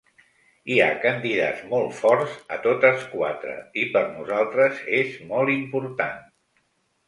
Hi 0.69 0.77
ha 0.85 0.87
candidats 1.03 1.61
molt 1.73 1.93
forts 1.97 2.33
a 2.57 2.59
totes 2.65 3.05
quatre 3.13 3.55
i 3.85 3.87
per 3.93 4.05
nosaltres 4.17 4.83
és 5.05 5.15
molt 5.31 5.57
important. 5.61 6.23